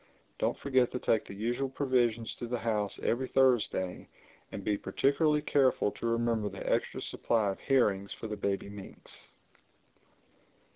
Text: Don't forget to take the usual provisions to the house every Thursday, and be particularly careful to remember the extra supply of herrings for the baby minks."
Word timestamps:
Don't 0.39 0.57
forget 0.57 0.91
to 0.93 0.97
take 0.99 1.25
the 1.25 1.35
usual 1.35 1.69
provisions 1.69 2.33
to 2.39 2.47
the 2.47 2.57
house 2.57 2.99
every 3.03 3.27
Thursday, 3.27 4.09
and 4.51 4.63
be 4.63 4.75
particularly 4.75 5.43
careful 5.43 5.91
to 5.91 6.07
remember 6.07 6.49
the 6.49 6.67
extra 6.67 7.03
supply 7.03 7.51
of 7.51 7.59
herrings 7.59 8.11
for 8.11 8.25
the 8.27 8.35
baby 8.35 8.67
minks." 8.67 9.29